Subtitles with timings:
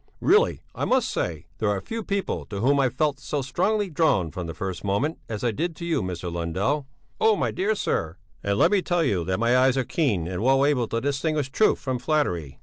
[0.19, 4.31] Really, I must say, there are few people to whom I felt so strongly drawn
[4.31, 6.33] from the first moment, as I did to you, Mr.
[6.33, 6.87] Lundell."
[7.19, 10.41] "Oh, my dear sir!" "And let me tell you that my eyes are keen and
[10.41, 12.57] well able to distinguish truth from flattery."